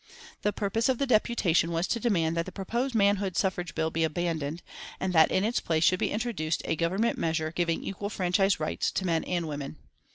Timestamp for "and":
4.99-5.13, 9.25-9.47